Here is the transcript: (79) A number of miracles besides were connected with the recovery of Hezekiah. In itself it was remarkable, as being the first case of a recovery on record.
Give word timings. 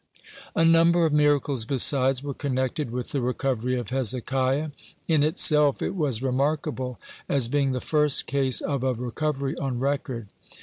(79) 0.55 0.55
A 0.55 0.65
number 0.75 1.05
of 1.05 1.13
miracles 1.13 1.63
besides 1.63 2.23
were 2.23 2.33
connected 2.33 2.89
with 2.89 3.11
the 3.11 3.21
recovery 3.21 3.77
of 3.77 3.91
Hezekiah. 3.91 4.71
In 5.07 5.21
itself 5.21 5.79
it 5.83 5.95
was 5.95 6.23
remarkable, 6.23 6.99
as 7.29 7.47
being 7.47 7.71
the 7.71 7.81
first 7.81 8.25
case 8.25 8.61
of 8.61 8.83
a 8.83 8.95
recovery 8.95 9.55
on 9.59 9.77
record. 9.77 10.27